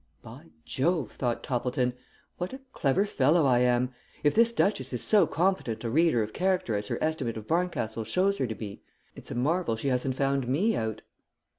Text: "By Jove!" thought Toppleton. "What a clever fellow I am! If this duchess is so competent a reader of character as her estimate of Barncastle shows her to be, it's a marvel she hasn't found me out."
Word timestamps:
"By 0.23 0.49
Jove!" 0.65 1.11
thought 1.11 1.43
Toppleton. 1.43 1.93
"What 2.39 2.53
a 2.53 2.61
clever 2.73 3.05
fellow 3.05 3.45
I 3.45 3.59
am! 3.59 3.93
If 4.23 4.33
this 4.33 4.51
duchess 4.51 4.93
is 4.93 5.03
so 5.03 5.27
competent 5.27 5.83
a 5.83 5.91
reader 5.91 6.23
of 6.23 6.33
character 6.33 6.73
as 6.75 6.87
her 6.87 6.97
estimate 7.03 7.37
of 7.37 7.45
Barncastle 7.45 8.03
shows 8.05 8.39
her 8.39 8.47
to 8.47 8.55
be, 8.55 8.81
it's 9.15 9.29
a 9.29 9.35
marvel 9.35 9.75
she 9.75 9.89
hasn't 9.89 10.15
found 10.15 10.47
me 10.47 10.75
out." 10.75 11.03